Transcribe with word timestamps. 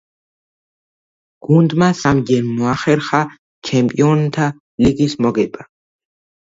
გუნდმა 1.47 1.89
სამჯერ 2.01 2.45
მოახერხა 2.55 3.21
ჩემპიონთა 3.71 4.45
ლიგის 4.87 5.13
მოგება. 5.27 5.61